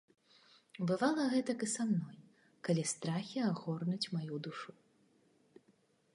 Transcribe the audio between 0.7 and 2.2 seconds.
Бывала гэтак і са мной,